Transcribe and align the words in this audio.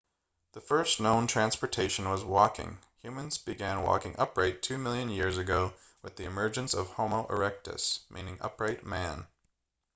the 0.53 0.61
first 0.61 0.99
known 0.99 1.27
transportation 1.27 2.09
was 2.09 2.23
walking 2.23 2.79
humans 3.03 3.37
began 3.37 3.83
walking 3.83 4.15
upright 4.17 4.59
two 4.63 4.79
million 4.79 5.09
years 5.09 5.37
ago 5.37 5.71
with 6.01 6.15
the 6.15 6.25
emergence 6.25 6.73
of 6.73 6.89
homo 6.93 7.27
erectus 7.27 7.99
meaning 8.09 8.35
upright 8.41 8.83
man 8.83 9.27